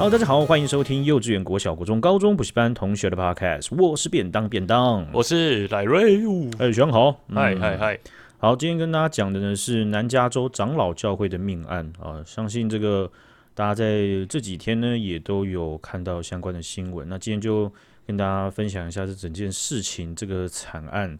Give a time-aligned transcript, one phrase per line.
[0.00, 3.68] Hello，大家好，欢迎收听幼稚园、国小、国中、高中补习班同学的 Podcast。
[3.76, 6.16] 我是便当便当，我是赖瑞。
[6.58, 8.00] 哎，学长好，嗨嗨嗨。
[8.38, 13.12] 好，今天跟大家讲的呢是南加州长老教会的命案啊，相信这个
[13.54, 17.06] 大家在这几天呢也都有看到相关的新闻。
[17.06, 17.70] 那今天就
[18.06, 21.18] 跟大家分享一下这整件事情这个惨案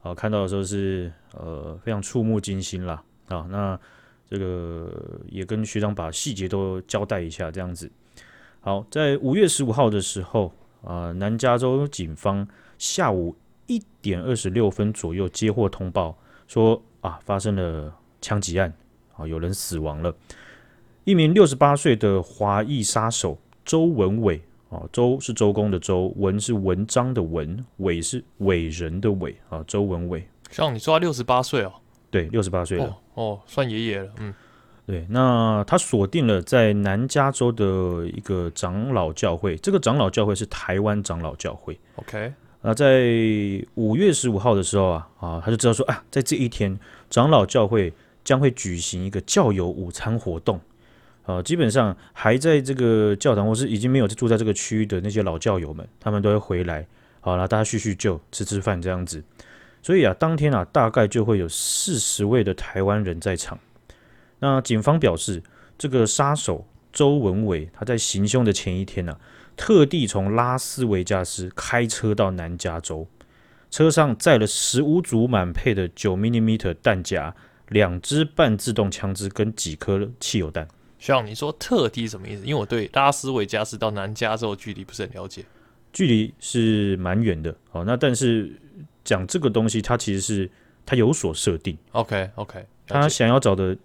[0.00, 3.46] 啊，看到的时候是呃非常触目惊心啦啊。
[3.50, 3.78] 那
[4.30, 4.90] 这个
[5.28, 7.92] 也跟学长把细节都交代一下，这样子。
[8.64, 10.46] 好，在五月十五号的时候
[10.82, 12.46] 啊、呃，南加州警方
[12.78, 13.34] 下午
[13.66, 16.16] 一点二十六分左右接获通报。
[16.46, 18.72] 说啊，发生了枪击案，
[19.16, 20.14] 啊，有人死亡了。
[21.02, 24.40] 一名六十八岁的华裔杀手周文伟，
[24.70, 30.24] 啊，周是周公的周，文是文章的文，伟是伟人的伟，啊，周文伟。
[30.50, 31.72] 像你说他六十八岁哦？
[32.10, 34.12] 对，六十八岁了哦，哦，算爷爷了。
[34.18, 34.32] 嗯，
[34.86, 35.06] 对。
[35.10, 41.78] 那他锁定了在南加州的一个长老教会，这个长老教会是台湾长老教会。
[41.96, 42.32] OK。
[42.64, 43.10] 那在
[43.74, 46.78] 五月十五号的时候啊，啊，他就知道说啊，在这一天，
[47.10, 50.60] 长老教会将会举行一个教友午餐活动，
[51.24, 56.86] 啊，基本上还在这个教堂或是已经没有住在这个区域的那些老教友们，他们都会回来，
[57.20, 59.20] 好了，大家叙叙旧，吃吃饭这样子。
[59.82, 63.58] 所以啊，当天啊，大概就会有四十位的台湾人在场。
[64.42, 65.40] 那警方表示，
[65.78, 69.20] 这个杀手周文伟他在行凶的前一天呢、啊。
[69.54, 73.06] 特地从拉斯维加斯开车到南加州，
[73.70, 77.32] 车上载了十五组满配的九 mm 弹夹、
[77.68, 80.66] 两支半自动枪支跟几颗汽油弹。
[80.98, 82.42] 像你说特地什么意思？
[82.44, 85.44] 因为我对拉斯维加斯到南加州距离不是很了解。
[85.92, 88.50] 距离是蛮远的，好，那但是
[89.04, 90.50] 讲这个东西，它其实是
[90.86, 91.76] 它有所设定。
[91.92, 93.76] OK OK，他想要找的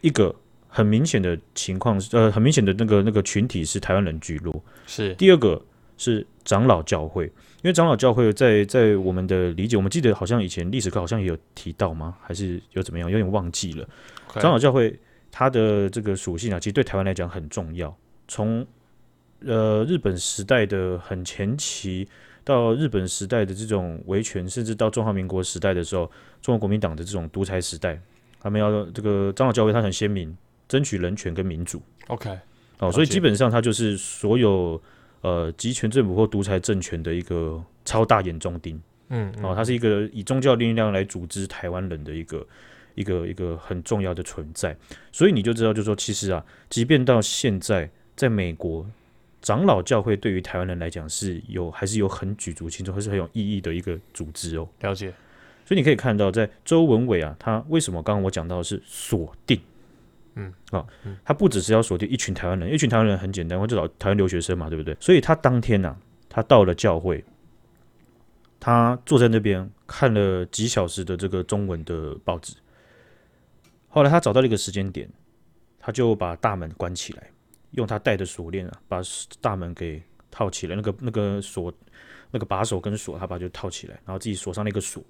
[0.00, 0.34] 一个。
[0.68, 4.62] 很明显的情况是，呃，很明显的那个那个群体是台湾人居多。
[4.86, 5.58] 是第二个
[5.96, 12.14] 是长老教会，因为长老教会在在我们的理解，我们记得好像以前历史课好像也有提到吗？
[12.20, 13.10] 还是有怎么样？
[13.10, 13.88] 有点忘记了。
[14.34, 14.94] 长老教会
[15.30, 17.96] 它的这个属性啊，其实对台湾来讲很重要。
[18.28, 18.66] 从
[19.46, 22.06] 呃日本时代的很前期，
[22.44, 26.04] 到日本时代的这种维权，甚至到中华民国时代的时候，
[26.42, 27.98] 中国国民党的这种独裁时代，
[28.40, 30.36] 他们要这个长老教会，它很鲜明。
[30.68, 32.36] 争取人权跟民主，OK，
[32.80, 34.82] 哦，所以基本上它就是所有
[35.20, 42.44] 呃集权政府或独裁政权的一个超大眼中钉，嗯，哦，它是一个以宗教力量来组织台湾人的一个
[42.96, 44.76] 一个一个很重要的存在，
[45.12, 48.84] 所以你就知道，就是说其实啊，即便到现在，在美国
[49.40, 54.68] 长老教会对于台湾人来讲是有还是有很举足轻重，还是很有意义的一个组织哦。
[54.80, 55.14] 了解，
[55.66, 59.60] 所以你可以看到，在周文伟啊，他为什么刚刚我讲到的是锁定。
[60.36, 60.86] 嗯，啊、哦，
[61.24, 64.96] 他不只是要锁定一群台湾人，一群台湾人很简单，我就找台湾留学生嘛，对不对？
[65.00, 65.96] 所以他当天呢、啊，
[66.28, 67.24] 他到了教会，
[68.60, 72.54] 他坐在那边看了几小时的这个中文的报纸。
[73.88, 75.08] 后来他找到了一个时间点，
[75.80, 77.30] 他就把大门关起来，
[77.70, 79.00] 用他带的锁链啊，把
[79.40, 81.72] 大门给套起来，那个那个锁
[82.30, 85.02] 那个把手跟锁，他把就套起来，然后自己锁上那个锁，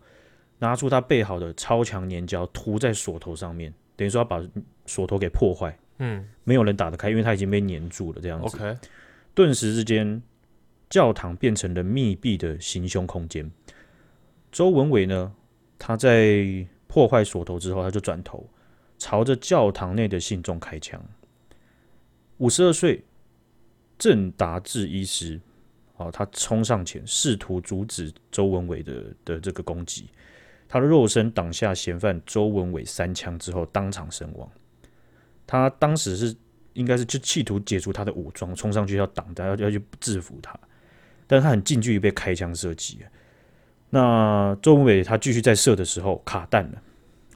[0.59, 3.73] 拿出他备好的超强粘胶涂在锁头上面。
[3.97, 4.43] 等于说要把
[4.85, 8.57] 锁头给破坏，嗯，没有人打得开，因为它已经被粘住了，这样子。
[8.59, 8.77] OK，
[9.35, 10.23] 顿时之间，
[10.91, 13.51] 教堂变成了密闭的行凶空间。
[14.53, 15.33] 周文伟呢，
[15.79, 18.47] 他在破坏锁头之后，他就转头
[18.99, 21.03] 朝着教堂内的信众开枪。
[22.37, 23.03] 五十二岁
[23.99, 25.41] 郑达志医师，
[25.97, 30.07] 哦，他冲上前试图阻止周文伟的的这个攻击。
[30.69, 34.51] 他的肉身挡下嫌犯周文伟三枪之后，当场身亡。
[35.47, 36.35] 他当时是
[36.73, 40.59] 应该是就企图解除他的武装，冲上去要挡他，要要去制服他，
[41.27, 42.99] 但是他很近距离被开枪射击。
[43.91, 46.83] 那周文伟他继续在射的时候卡弹了，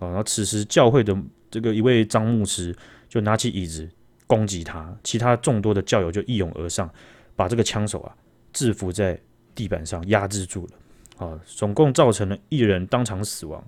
[0.01, 1.17] 然后此时教会的
[1.51, 2.77] 这个一位张牧师
[3.09, 3.89] 就拿起椅子
[4.27, 6.93] 攻击他，其他众多的教友就一拥而上，
[7.37, 8.15] 把这个枪手啊
[8.53, 9.19] 制服在
[9.55, 10.73] 地板上压制住了。
[11.21, 13.63] 啊，总共造成了一人当场死亡，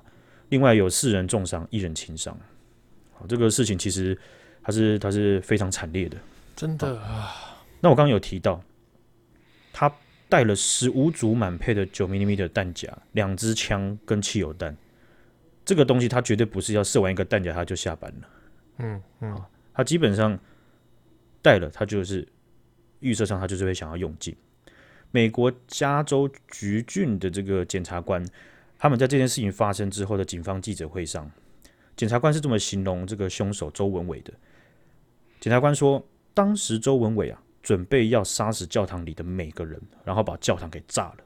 [0.48, 2.34] 另外有四人重伤，一人轻伤。
[3.12, 4.18] 好，这个事情其实
[4.62, 6.16] 它是它是非常惨烈的，
[6.56, 7.60] 真的啊。
[7.80, 8.58] 那我刚刚有提到，
[9.70, 9.92] 他
[10.30, 14.74] 带了十五组满配的九 mm 的弹夹，两支枪跟汽油弹。
[15.62, 18.28] 这个东西他绝对不是要射完一个弹夹他就下班了。
[18.78, 19.42] 嗯嗯，
[19.74, 20.38] 他基本上
[21.42, 22.26] 带了，他就是
[23.00, 24.34] 预设上他就是会想要用尽。
[25.12, 28.26] 美国加州橘郡的这个检察官，
[28.78, 31.30] 他们在这件事情发生之后的警方记者会上，
[31.96, 34.32] 检察官是这么形容这个凶手周文伟的。
[35.38, 36.04] 检察官说，
[36.34, 41.18] 当时周文伟啊准备要杀死教堂里的每个人，然后把教堂给炸了。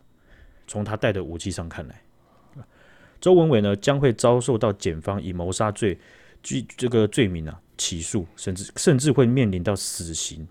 [0.67, 2.03] 从他带的武器上看来，
[3.21, 5.97] 周文伟呢将会遭受到检方以谋杀罪
[6.43, 10.47] 具这个罪名啊起诉，甚至甚至会面临到死刑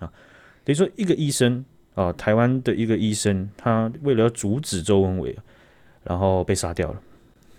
[0.00, 0.12] 啊。
[0.64, 1.64] 等于说，一个医生
[1.94, 5.36] 啊，台湾的一个医生，他为了要阻止周文伟，
[6.04, 7.00] 然后被杀掉了。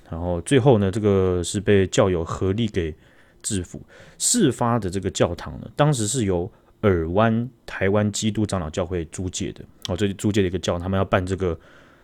[0.09, 2.93] 然后最后呢，这个是被教友合力给
[3.41, 3.81] 制服。
[4.17, 6.51] 事发的这个教堂呢，当时是由
[6.81, 9.63] 尔湾台湾基督长老教会租借的。
[9.87, 11.57] 哦，这里租借的一个教，他们要办这个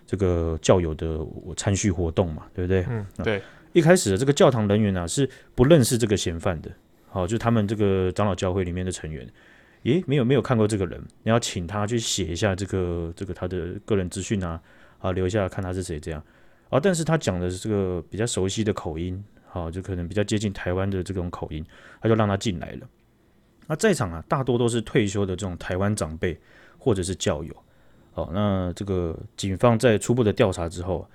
[0.05, 1.19] 这个教友的
[1.55, 2.85] 参叙活动嘛，对不对？
[2.89, 3.41] 嗯，对。
[3.73, 6.71] 一开始的这个教堂人员呢、啊，是不认识这个嫌犯的。
[7.09, 9.27] 好，就是他们这个长老教会里面的成员，
[9.93, 14.61] 诶，没有没有看过这个人，你要请他去写一下这个这个他的个人资讯啊，
[14.99, 16.21] 啊，留下看他是谁这样。
[16.69, 21.65] 啊，但是他讲的是这个比较熟悉的口音，好，就可能比较接近台湾的这种口音，
[22.01, 22.87] 他就让他进来了。
[23.67, 26.37] 那在场啊，大多都是退休的这种台湾长辈
[26.77, 27.55] 或者是教友。
[28.11, 31.09] 好，那这个警方在初步的调查之后，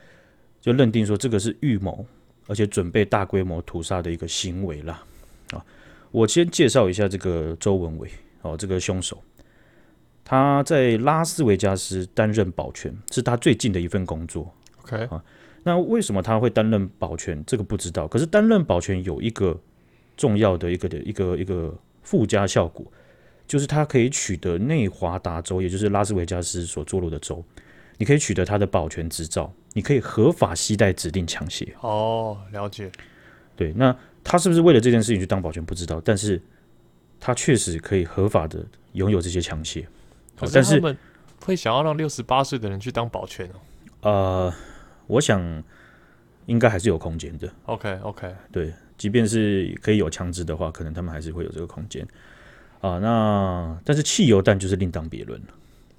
[0.62, 2.06] 就认定说这个是预谋，
[2.46, 5.04] 而且准备大规模屠杀的一个行为啦。
[5.50, 5.62] 啊，
[6.10, 8.08] 我先介绍一下这个周文伟，
[8.42, 9.22] 哦，这个凶手，
[10.24, 14.52] 他在拉斯维加斯担任保全，是他最近的一份工作。
[14.82, 15.22] OK 啊。
[15.64, 17.40] 那为什么他会担任保全？
[17.46, 18.08] 这个不知道。
[18.08, 19.56] 可是担任保全有一个
[20.16, 21.72] 重要的一个的一个一个
[22.02, 22.84] 附加效果，
[23.46, 27.44] 就是他可以取得内华达州，也就是拉斯维加斯所坐落的州，
[27.96, 31.68] 你可以取得他的保全执照，你可以合法携带指定枪械。
[31.80, 32.90] 哦，了解。
[33.54, 36.42] 对，那他是不是为了这件事情去当保全不知道，但是
[37.22, 39.86] 他确实可以合法的拥有这些枪械。
[40.52, 40.98] 但是他们
[41.46, 43.56] 会想要让六十八岁的人去当保全哦？
[44.02, 44.54] 呃。
[45.08, 45.62] 我想
[46.46, 47.52] 应该还是有空间的。
[47.66, 52.06] OK OK，对，即便是可以有枪支的话，可能他们还是会有这个空间
[52.80, 52.98] 啊。
[52.98, 55.48] 那但是汽油弹就是另当别论了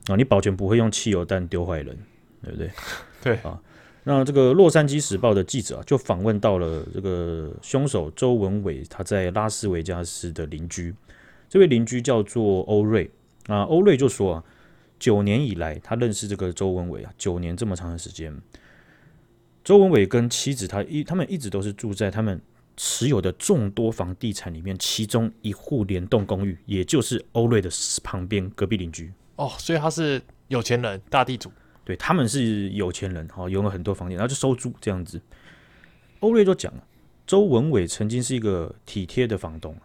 [0.07, 0.15] 啊！
[0.15, 1.95] 你保全不会用汽油弹丢坏人，
[2.41, 2.71] 对不对？
[3.21, 3.61] 对啊。
[4.05, 10.95] 那这个《洛杉矶时报》的记者啊，就访问到了这个凶手周文伟他在拉斯维加斯的邻居，
[11.53, 13.11] 这位邻居叫做欧瑞
[13.45, 13.61] 啊。
[13.65, 14.43] 欧瑞就说啊，
[14.97, 18.35] 九年以来他认识这个周文伟啊，九年这么长的时间。
[19.63, 22.41] 周文伟跟妻子，他一他们一直都是住在他们
[22.75, 27.69] 持有的众多房地产里面，其中一户联栋公寓，也就是欧瑞的
[28.03, 29.13] 旁边隔壁邻居。
[29.35, 31.51] 哦，所以他是有钱人，大地主。
[31.85, 35.21] 对，他们是有钱人，哈，拥有很多房地产，然后就收租这样子。
[36.21, 36.83] 欧瑞就讲了，
[37.27, 39.77] 周文伟曾经是一个体贴的房东，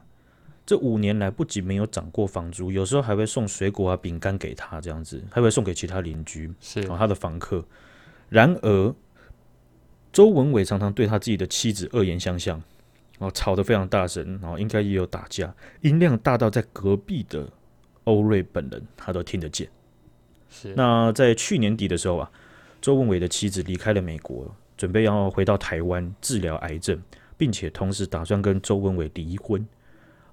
[0.69, 7.65] 这五年来不仅没有涨过房租，有时候还会送水果啊、饼干给他，这样子，还会送给其他邻居，是他的房客。
[8.29, 8.95] 然而。
[10.11, 12.57] 周文伟常常对他自己的妻子恶言相向，
[13.19, 17.47] 然后吵得非常大声，然后应该也有打架，音量大到在隔壁的
[18.05, 19.69] 欧瑞本人他都听得见。
[20.49, 20.75] 是。
[20.75, 22.31] 那在去年底的时候啊，
[22.81, 27.01] 周文伟的妻子离开了美国，准备要回到台湾治疗癌症，
[27.37, 29.65] 并且同时打算跟周文伟离婚。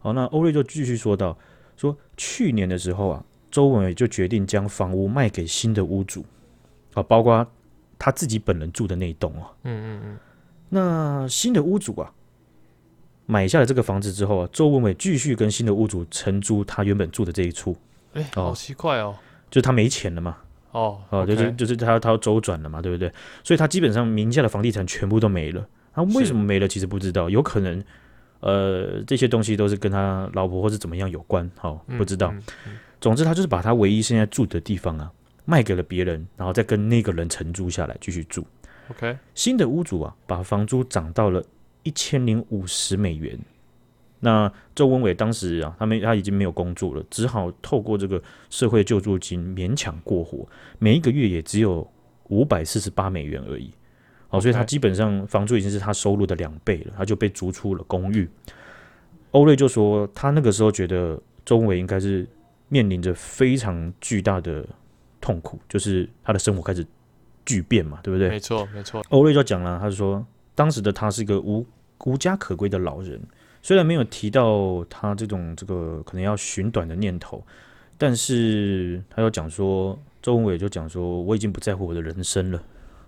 [0.05, 1.37] 好，那欧瑞就继续说道：
[1.75, 6.25] 说去年的时候啊，周文伟就决定将房屋卖给新的屋主，
[6.93, 7.45] 啊，包括。
[7.97, 10.17] 他自己本人住的那一栋哦，嗯嗯嗯，
[10.67, 12.11] 那新的屋主啊，
[13.25, 17.75] 买下了这个房子之后啊，周文伟继续跟新的屋主承租他原本住的这一处，
[18.13, 19.15] 哎、欸，好奇怪哦，
[19.49, 20.37] 就是他没钱了嘛，
[20.71, 23.09] 哦，哦，就是就是他他要周转了嘛，对不对？
[23.45, 25.65] 所以他基本上名下的房地产全部都没了。
[25.93, 26.67] 他为什么没了？
[26.67, 27.81] 其实不知道，有可能
[28.45, 32.33] 呃这些东西都是跟他老婆或是怎么样有关，好，不知道。
[33.01, 35.11] 总之，他就是把他唯一现在住的地方啊。
[35.47, 38.43] 卖给了别人，然后再跟那个人承租下来继续住。
[38.89, 41.43] OK，新的屋主啊，把房租涨到了
[41.83, 43.37] 一千零五十美元。
[44.21, 50.47] 那周文伟当时啊，他们他已经没有工作了，只好透过这个社会救助金勉强过活，
[50.79, 51.87] 每一个月也只有
[52.29, 53.69] 五百四十八美元而已。
[54.35, 58.29] 好，所以他基本上房租已经是他收入的两倍了，他就被逐出了公寓。
[59.31, 62.27] 欧瑞就说，他那个时候觉得周文伟应该是
[62.69, 64.65] 面临着非常巨大的。
[65.21, 66.85] 痛苦就是他的生活开始
[67.47, 68.29] 巨变嘛，对不对？
[68.29, 69.03] 没错，没错。
[69.09, 70.23] 欧瑞就讲了，他就说
[70.53, 71.65] 当时的他是一个无
[72.03, 73.19] 无家可归的老人，
[73.63, 77.43] 虽然没有提到他这种这个可能要寻短的念头，
[77.97, 82.61] 但是他又讲说，周文伟就讲说，我已经不在乎我的人生了。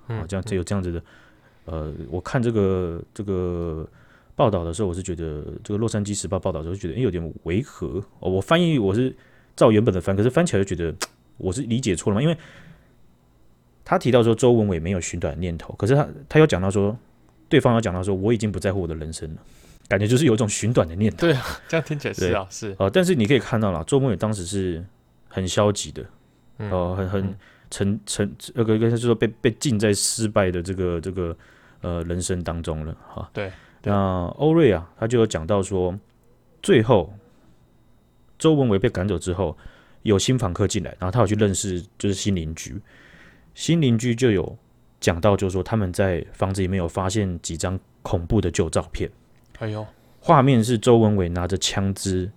[0.08, 1.02] 啊、嗯，这样只有这样子的，
[1.66, 3.88] 呃，我看这个这个
[4.36, 8.04] 报道的时候，我是觉得这个《洛杉矶时报》报道的时候觉得诶有点违和。
[8.20, 9.16] 哦，我翻译我是
[9.56, 10.96] 照原本的翻，可是翻起来就觉得。
[11.40, 12.22] 我是理解错了嘛？
[12.24, 12.36] 因为
[13.86, 16.98] 他提到说周文伟没有寻短的念头，可是他他又讲到说，
[17.48, 19.42] 对方又讲到说我已经不在乎我的人生了。
[19.88, 21.18] 感觉就是有一种寻短的念头。
[21.20, 22.90] 对啊，这样听起来是啊，是啊。
[22.92, 24.84] 但是你可以看到了，周文伟当时是
[25.28, 26.02] 很消极的，
[26.72, 27.36] 哦、嗯，很很
[27.70, 31.36] 沉沉那个，就是说被被禁在失败的这个这个
[31.82, 33.30] 呃人生当中了哈。
[33.34, 33.52] 对，
[33.84, 35.98] 那欧瑞啊，他就有讲到说，
[36.62, 37.14] 最后
[38.38, 39.58] 周文伟被赶走之后，
[40.04, 42.80] 有新访客进来，然后他有去认识就是新邻居，
[43.54, 44.58] 新邻居就有
[45.00, 49.10] 讲到，就是说他们在房子里面有发现几张恐怖的旧照片。
[49.60, 49.86] 哎呦，
[50.20, 52.32] 画面是周文伟拿着枪支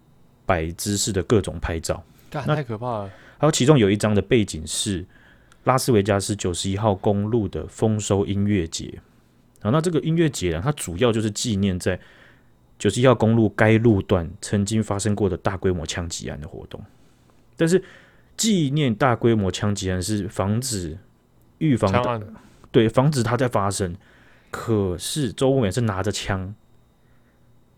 [0.46, 3.10] 摆姿势的各种拍照，那太可怕了。
[3.38, 5.04] 还有其中有一张的背景是
[5.64, 9.00] 拉斯维加斯九十一号公路的丰收音乐节
[9.60, 11.98] 啊，那这个音乐节呢，它主要就是纪念在
[12.78, 16.82] 九十一号公路该路段曾经发生过的大规模枪击案的活动。
[17.56, 17.82] 但是
[18.36, 20.96] 纪念大规模枪击案是防止
[21.58, 22.32] 预防的，
[22.72, 23.94] 对，防止它在发生。
[24.50, 26.54] 可是周文伟是拿着枪。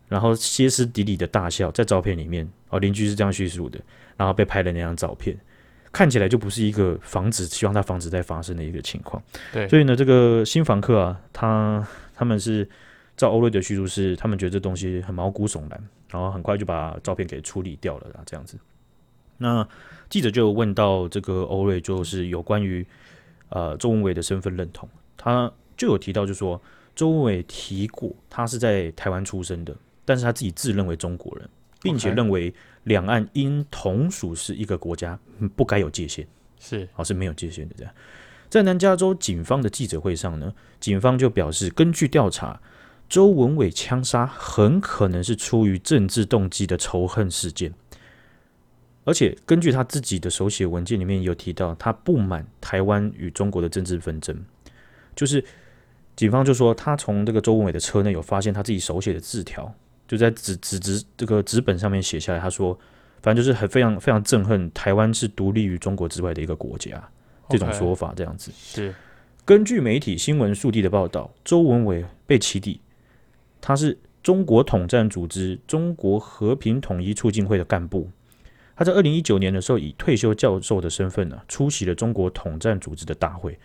[0.08, 3.80] 然后歇斯底里的大笑，在照片里面，哦，邻居是这样叙述的。
[4.16, 5.34] 然后被拍的那张照片，
[5.92, 9.22] 看起来就不是一个防止，希望它防止再发生的一个情况。
[9.52, 12.68] 对，所以呢，这个新房客啊，他他们是
[13.16, 18.56] 照欧瑞的叙述是，他们觉得这东西很毛骨悚然，然后很快就把照片给处理掉了啦，这样子。
[19.38, 19.66] 那
[20.08, 22.86] 记者就问到这个欧瑞，就是有关于
[23.50, 26.60] 呃周文伟的身份认同，他就有提到，就说
[26.94, 29.76] 周文伟提过，他是在台湾出生的。
[30.04, 31.48] 但是他自己自认为中国人，
[31.82, 35.18] 并且认为两岸应同属是一个国家，
[35.56, 36.26] 不该有界限，
[36.58, 36.88] 是。
[36.94, 37.74] 哦，是没有界限的。
[37.76, 37.92] 这样，
[38.48, 42.60] 在南加州警方的记者会上呢，警方就表示，根据调查，
[43.08, 47.72] 周文伟枪杀很可能是出于政治动机的仇恨事件，
[49.04, 54.44] 而且根据他自己的手写文件里面有提到，他不满台湾与中国的政治纷争，
[55.14, 55.44] 就是
[56.14, 59.74] 警方就说他从这个周文伟的车内有发现他自己手写的字条。
[60.12, 62.78] 就在纸纸纸这个纸本上面写下来，他说
[63.22, 67.02] ：“反正就是很非常非常憎恨台湾是独立于中国之外的一个国家，
[67.48, 68.94] 这种说法这样子。”是
[69.46, 72.78] 根据媒体新闻速递的报道，周文伟被起底，
[73.58, 78.10] 他是中国统战组织中国和平统一促进会的干部。
[78.76, 83.58] 他在二零一九年的时候以退休教授的身份呢，出席了中国统战组织的大会，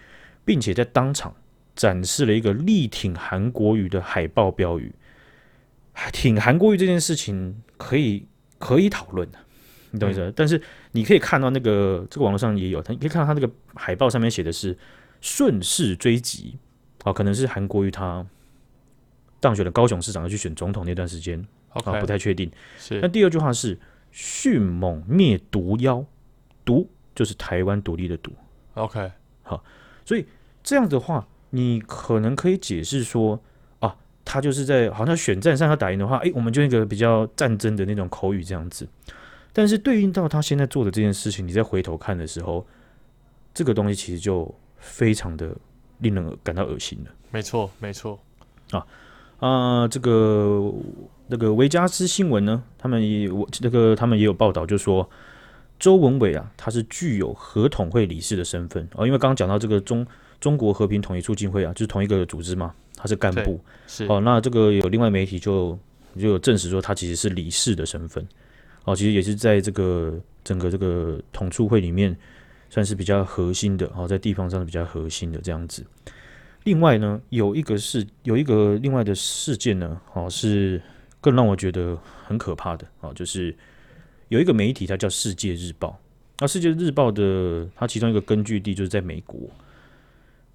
[0.45, 1.35] 并且在当场
[1.75, 4.89] 展示了一个力挺韩国语的海报标语。
[6.11, 8.25] 挺韩国瑜这件事情可以
[8.59, 9.39] 可以讨论的，
[9.91, 10.21] 你懂意思？
[10.21, 10.61] 嗯、但是
[10.91, 14.77] 你可以看到那个这个网络上也有，他你可以看到他那个海报上面写的是
[15.21, 16.57] 顺势追击，
[17.03, 18.25] 哦，可能是韩国瑜他
[19.39, 21.39] 当选了高雄市长要去选总统那段时间，
[21.69, 22.51] 啊 Okay,、哦，不太确定。
[22.77, 22.99] 是。
[23.01, 23.77] 那第二句话是
[24.11, 26.05] 迅猛灭毒妖，
[26.63, 28.31] 毒就是台湾独立的毒。
[28.75, 29.11] OK，
[29.41, 29.63] 好，
[30.05, 30.25] 所以
[30.61, 33.41] 这样的话，你可能可以解释说。
[34.27, 38.85] 他就是在好像选战上要打赢的话，诶，我们就一个比较战争的那种口语这样子。
[39.53, 42.67] 但是对应到他现在做的这件事情，你再回头看的时候，
[43.53, 45.55] 这个东西其实就非常的
[45.99, 47.11] 令人感到恶心了。
[47.31, 48.19] 没错，没错。
[48.71, 48.85] 啊
[49.39, 50.73] 啊、呃，这个
[51.27, 55.09] 那个维加斯新闻呢，他们也我那个他们也有报道，就说
[55.79, 60.05] 周文伟啊，他是具有合统会理事的身份哦，因为刚刚讲到这个中
[60.39, 62.73] 中国和平统一促进会啊，就是同一个组织嘛。
[62.99, 64.19] 他是干部，是哦。
[64.21, 65.77] 那这个有另外媒体就
[66.19, 68.27] 就有证实说，他其实是理事的身份
[68.85, 68.95] 哦。
[68.95, 72.17] 其实也是在这个整个这个统促会里面，
[72.71, 75.85] 算是比较核心的哦，在地方上是比较核心的这样子。
[76.63, 80.81] 另外呢，有一个事，有一个另外的事件呢，哦，是
[81.21, 83.55] 更让我觉得很可怕的哦，就是
[84.29, 85.89] 有一个媒体，它叫《世界日报》。
[86.39, 89.39] 那《世界日报》的它其中一个根据地就是在美国。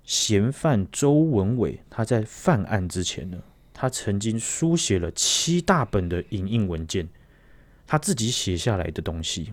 [0.04, 3.38] 嫌犯周文伟，他在犯案之前呢，
[3.73, 7.09] 他曾经书写了七大本的影印文件，
[7.87, 9.52] 他自己写下来的东西，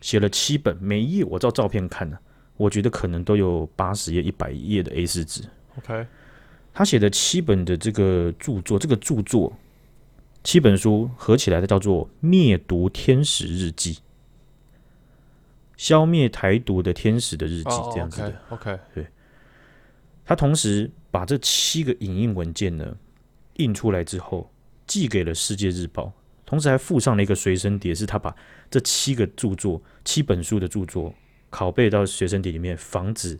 [0.00, 2.18] 写了七本，每一页我照照片看呢，
[2.56, 5.42] 我觉得可能都有八十页、一百页的 A 四纸。
[5.78, 6.06] OK，
[6.72, 9.52] 他写的七本的这个著作，这个著作
[10.42, 13.94] 七本书合起来的叫做《灭毒天使日记》，
[15.76, 18.28] 消灭台独的天使的日记，这样子的。
[18.48, 18.78] Oh, OK，, okay.
[18.94, 19.06] 对。
[20.24, 22.96] 他同时把这七个影印文件呢
[23.56, 24.50] 印出来之后，
[24.86, 26.04] 寄给了《世界日报》，
[26.46, 28.34] 同时还附上了一个随身碟，是他把
[28.70, 31.14] 这七个著作、七本书的著作
[31.50, 33.38] 拷贝到随身碟里面，防止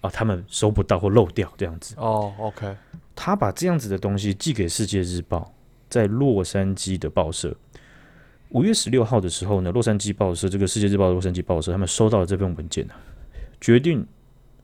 [0.00, 1.94] 啊他们收不到或漏掉这样子。
[1.98, 2.74] 哦、，OK。
[3.14, 5.38] 他把这样子的东西寄给《世界日报》，
[5.90, 7.54] 在洛杉矶的报社。
[8.48, 12.94] 五月十六号的时候呢，洛杉矶报社这个《世界日报》的洛杉矶报社，他们收到了这份文件呢，
[13.60, 14.06] 决定。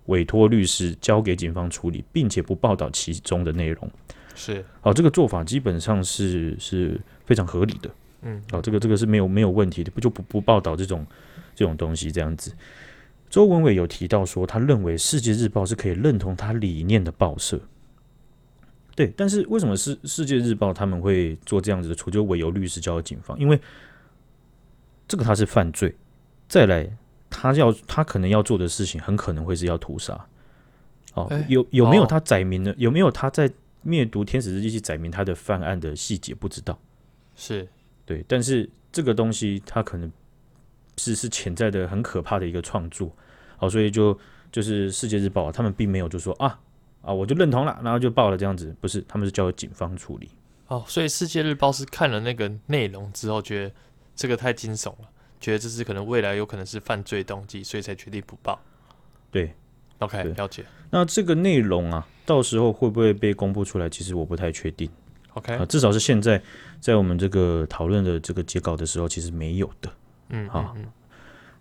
[0.06, 3.90] 委托律师交给警方处理，并且不报道其中的内容。
[4.34, 7.90] 是，好，这个做法基本上是是非常合理的。
[8.22, 11.06] 嗯，好，这个这个是没有没有问题的，不就不不报道这种
[11.54, 12.52] 这种东西这样子。
[13.28, 17.60] 周文伟有提到说，他认为《世界日报》是可以认同他理念的报社。
[18.94, 22.10] 对，但是为什么是《世界日报》他们会做这样子的处？
[22.10, 23.60] 就委由律师交给警方，因为
[25.08, 25.94] 这个他是犯罪。
[26.48, 26.88] 再来，
[27.38, 30.18] 他要他可能要做的事情，很可能会是要屠杀。
[31.12, 32.74] 哦，有有没有他载明的？
[32.78, 33.50] 有没有他在
[33.82, 36.34] 灭毒天使日记去载明他的犯案的细节？
[36.34, 36.78] 不知道。
[37.34, 37.68] 是
[38.06, 40.10] 对，但是这个东西他可能
[40.96, 43.14] 是是潜在的很可怕的一个创作。
[43.58, 44.18] 好，所以就
[44.50, 46.58] 就是《世界日报》他们并没有就说啊。
[47.02, 50.28] 啊，我就认同了，然后就报了这样子，不是，他们是交由警方处理。
[50.66, 53.74] 哦，所以《世界日报》是看了那个内容之后，觉得
[54.16, 55.08] 这个太惊悚了，
[55.46, 58.58] 觉得这是可能未来有可能是犯罪动机，所以才决定不报。
[59.30, 59.52] 对
[60.00, 60.64] ，OK，了解。
[60.90, 63.88] 那这个内容啊，到时候会不会被公布出来？
[63.88, 64.90] 其实我不太确定。
[65.34, 66.42] OK，啊，至少是现在
[66.80, 69.88] 在我们这个讨论的这个截稿的时候，其实没有的。
[70.30, 70.76] 嗯，好，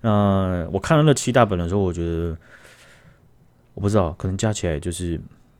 [0.01, 2.35] 那我看了那七大本的时候，我觉得。
[3.75, 5.19] 我不知道，可能加起来就是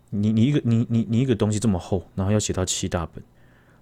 [0.10, 3.22] 你你一个你你你一个东西这么厚，然后要写到七大本，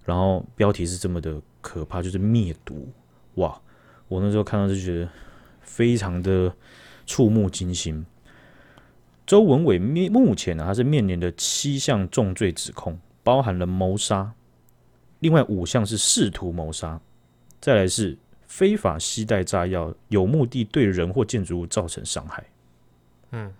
[0.03, 2.91] 然后标题是这么的可怕，就是灭毒
[3.35, 3.61] 哇！
[4.07, 5.09] 我那时候看到就觉得
[5.61, 6.53] 非常的
[7.05, 8.05] 触目惊心。
[9.25, 14.33] 周文伟面目前呢，他是面临的七项重罪指控，包含了谋杀，
[15.19, 16.99] 另外五项是试图谋杀，
[17.61, 22.43] 再来是非法携带炸药，有目的对人或建筑物造成伤害。
[23.31, 23.51] 嗯。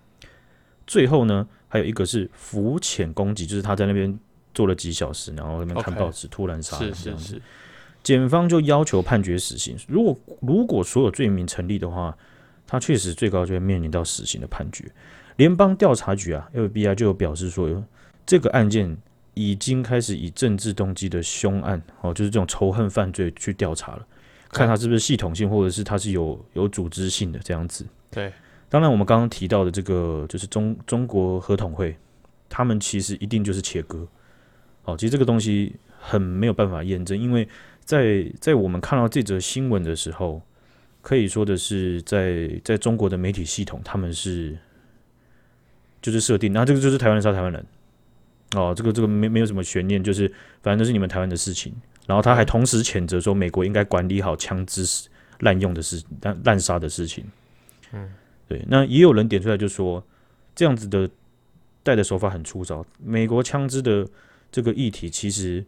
[0.86, 4.18] 最后呢，还有一个是浮潜攻击，就是他在那边
[4.52, 7.24] 坐了几小时，然后那边看报纸，突然杀人这样子。
[7.24, 7.42] 是是是。
[8.04, 9.76] 检方就要求判决死刑。
[9.88, 12.16] 如果如果所有罪名成立的话，
[12.66, 14.84] 他确实最高就会面临到死刑的判决。
[15.36, 17.82] 联邦调查局啊，FBI 就有表示说，
[18.24, 18.96] 这个案件
[19.34, 24.06] 已经开始以政治动机的凶案哦，就是这种仇恨犯罪去调查了，
[24.50, 27.84] 看他是不是系统性，或者是他是有有组织性的这样子。
[28.10, 28.32] 对。
[28.68, 31.96] 当然，我们刚刚提到的这个就是中中国合统会，
[32.48, 34.06] 他们其实一定就是切割。
[34.84, 37.48] 哦，其实这个东西很没有办法验证，因为
[37.84, 40.42] 在在我们看到这则新闻的时候，
[41.02, 44.56] 可以说的是在，在在中国的媒体系统，他们是
[46.00, 47.64] 就是设定，那这个就是台湾人杀台湾人。
[48.56, 50.28] 哦，这个这个没没有什么悬念，就是
[50.62, 51.74] 反正都是你们台湾的事情。
[52.06, 54.86] 然后他还同时谴责说，美国应该管理好枪支
[55.40, 57.24] 滥用的事、滥滥杀的事情。
[57.92, 58.12] 嗯。
[58.46, 60.04] 对，那也有人点出来就说，
[60.54, 61.08] 这样子的
[61.82, 62.84] 带的手法很粗糙。
[63.02, 64.06] 美国枪支的
[64.52, 65.64] 这个议题，其实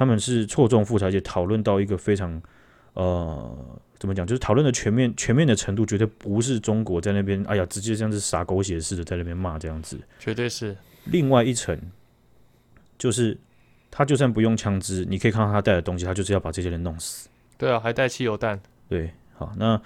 [0.00, 2.40] 他们是错综复杂，而且讨论到一个非常
[2.94, 3.54] 呃，
[3.98, 10.74] 怎么讲，就是讨论的全面全面的程度，绝对不是中国在那边，哎呀，直接像是撒狗血似的在那边骂这样子，绝对是。
[11.04, 11.78] 另外一层，
[12.96, 13.36] 就是
[13.90, 17.28] 他就算不用枪支，你可以看到他带的东西，他就是要把这些人弄死。
[17.58, 18.58] 对啊，还带汽油弹。
[18.88, 19.78] 对，好，那。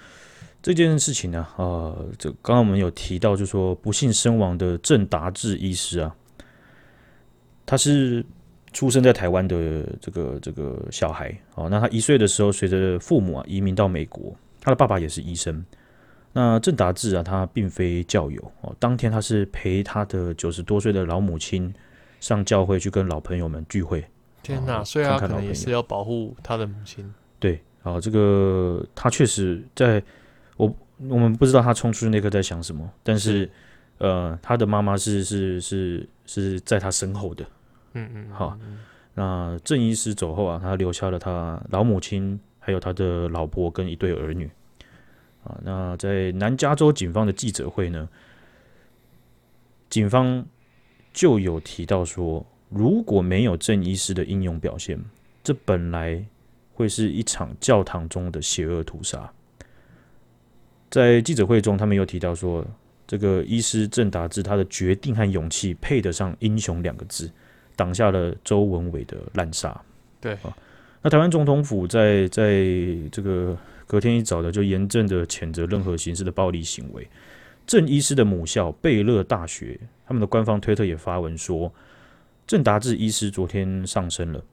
[0.61, 6.15] 这件事情呢，呃，这刚刚我们有提到，就是说不幸身亡的郑达志医师啊，
[7.67, 8.25] 他是
[8.75, 11.67] 出生在台湾的这个这个小孩哦。
[11.67, 15.65] 那他一岁的时候，随着父母啊移民到美国，他的爸爸也是医生。
[16.33, 18.75] 那郑达志啊，他并非教友哦。
[18.77, 21.73] 当天他是陪他的九十多岁的老母亲
[22.19, 24.05] 上教会去跟老朋友们聚会。
[24.43, 27.11] 天哪，所以他可能也是要保护他的母亲。
[27.39, 30.03] 对，啊，这个他确实在。
[30.57, 30.73] 我
[31.09, 33.49] 我们不知道他冲出去那刻在想什么，但是，是
[33.97, 37.45] 呃，他的妈妈是是是是在他身后的，
[37.95, 38.57] 嗯嗯，好，
[39.13, 44.49] 那郑医师走后啊，他留下了他老母亲，还有他的老婆跟一对儿女，
[45.43, 48.07] 啊，那在南加州警方的记者会呢，
[49.89, 50.45] 警方
[51.13, 54.99] 就有提到说，如果没有郑医师的英勇表现，
[55.41, 56.23] 这本来
[56.73, 59.31] 会是一场教堂中的邪恶屠杀。
[60.89, 62.65] 在记者会中，他们又提到说，
[63.07, 67.31] 这个医师郑达志他的决定和勇气配得上“英雄”两个字，
[67.75, 69.79] 挡下了周文伟的滥杀。
[70.21, 70.55] 对啊，
[71.01, 72.63] 那台湾总统府在在
[73.11, 77.07] 这个隔天一早的就严正的谴责任何形式的暴力行为。
[77.67, 81.71] 郑医师的母校贝勒大学，他们的官方推特也发文说，
[82.45, 84.43] 郑达志医师昨天上身了，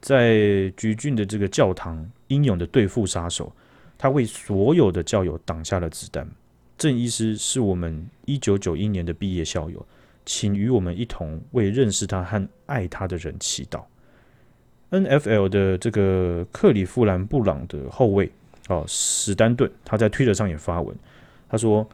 [0.00, 3.52] 在橘郡的这个教堂英勇的对付杀手。
[4.00, 6.24] 他为所有的教友挡下了子弹。
[6.76, 9.84] 郑医师是我们一九九一年的毕业校友，
[10.28, 13.82] 请与我们一同为认识他和爱他的人祈祷。
[14.90, 18.30] NFL 的这个克里夫兰布朗的后卫
[18.68, 20.94] 哦，史丹顿，他在推特上也发文，
[21.48, 21.88] 他说：“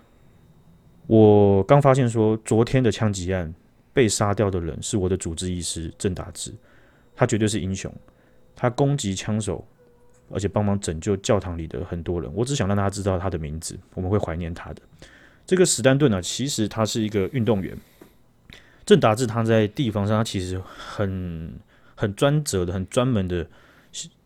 [1.06, 3.54] 我刚发现说，昨天的枪击案
[3.92, 6.52] 被杀掉的人是我的主治医师郑达志，
[7.14, 7.92] 他绝对是英雄，
[8.56, 9.64] 他攻击枪手，
[10.28, 12.28] 而且帮忙拯救教堂里的很多人。
[12.34, 14.82] 我只想让大家知道他的名字，我们会怀念他的。
[15.46, 17.76] 这个史丹顿呢，其实他是一个运动员。
[18.86, 21.52] 郑达志他在地方上，他其实很
[21.94, 23.46] 很专责的、很专门的，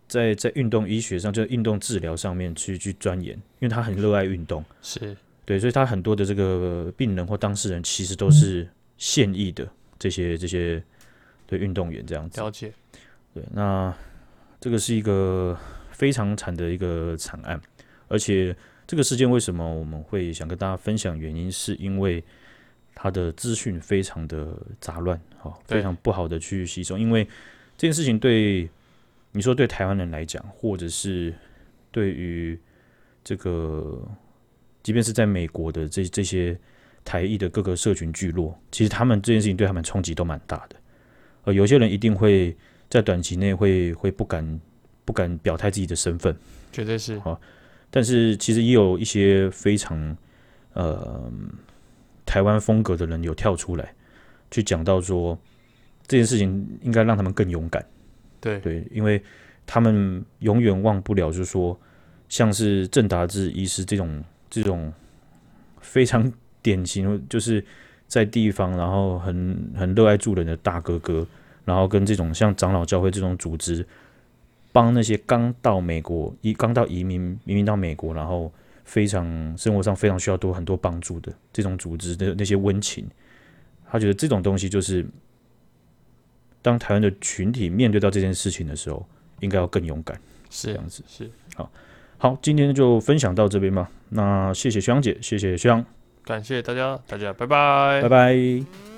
[0.08, 9.68] 在在运动医学上，就运动治疗上面去去钻研，因为他很热爱运动，是对，所以他很多的这个病人或当事人，其实都是现役的
[9.98, 10.82] 这些这些
[11.46, 12.40] 对运动员这样子。
[12.40, 12.72] 了解，
[13.32, 13.94] 对，那
[14.60, 15.56] 这个是一个
[15.92, 17.60] 非常惨的一个惨案，
[18.08, 18.56] 而且
[18.88, 21.16] 这个事件为什么我们会想跟大家分享？
[21.16, 22.24] 原因是因为。
[23.00, 26.98] 他的资讯非常的杂乱，哈，非常不好的去吸收。
[26.98, 27.24] 因为
[27.76, 28.68] 这件事情对
[29.30, 31.32] 你说对台湾人来讲，或者是
[31.92, 32.58] 对于
[33.22, 34.02] 这个，
[34.82, 36.58] 即便是在美国的这这些
[37.04, 40.74] 台裔的各个社群聚落，其实他们这件事情对他们冲击都蛮大的。
[41.44, 42.56] 呃，有些人一定会
[42.90, 44.60] 在短期内会会不敢
[45.04, 46.36] 不敢表态自己的身份，
[46.72, 47.38] 绝对是啊。
[47.92, 50.16] 但是其实也有一些非常
[50.72, 51.30] 呃。
[52.28, 53.94] 台湾风格的人有跳出来，
[54.50, 55.36] 去讲到说
[56.06, 57.82] 这件事情应该让他们更勇敢。
[58.38, 59.22] 对对，因为
[59.66, 61.74] 他们永远忘不了，就是说
[62.28, 64.92] 像是郑达志医师这种这种
[65.80, 67.64] 非常典型，就是
[68.06, 71.26] 在地方然后很很热爱助人的大哥哥，
[71.64, 73.86] 然后跟这种像长老教会这种组织，
[74.70, 78.52] 帮那些刚到美国移刚到移民移民到美国，然后。
[78.88, 83.06] 非常生活上非常需要多很多帮助的这种组织的那些温情，
[83.86, 85.06] 他觉得这种东西就是，
[86.62, 89.06] 当台湾的群体面对到这件事情的时候，
[89.40, 91.04] 应该要更勇敢，是这样子。
[91.06, 91.70] 是好，
[92.16, 93.90] 好，今天就分享到这边吧。
[94.08, 95.84] 那谢谢徐阳姐，谢谢徐阳，
[96.24, 98.97] 感谢大家，大家拜拜，拜拜。